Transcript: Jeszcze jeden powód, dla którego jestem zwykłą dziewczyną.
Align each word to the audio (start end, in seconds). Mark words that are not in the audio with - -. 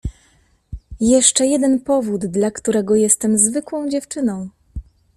Jeszcze 0.99 1.45
jeden 1.45 1.79
powód, 1.79 2.25
dla 2.25 2.51
którego 2.51 2.95
jestem 2.95 3.37
zwykłą 3.37 3.89
dziewczyną. 3.89 4.49